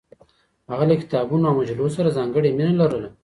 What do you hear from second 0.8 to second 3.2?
له کتابونو او مجلو سره ځانګړې مینه لرله.